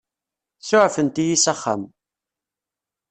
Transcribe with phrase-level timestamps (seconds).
[0.67, 1.83] Suɛfent-iyi s axxam.